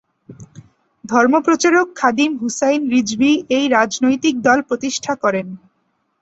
[1.05, 5.47] ধর্মপ্রচারক খাদিম হুসাইন রিজভী এই রাজনৈতিক দল প্রতিষ্ঠা করেন।